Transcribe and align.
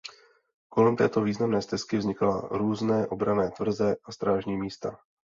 Kolem 0.69 0.95
této 0.95 1.21
významné 1.21 1.61
stezky 1.61 1.97
vznikala 1.97 2.47
různé 2.51 3.07
obranné 3.07 3.51
tvrze 3.51 3.95
a 4.03 4.11
strážní 4.11 4.57
místa. 4.57 4.99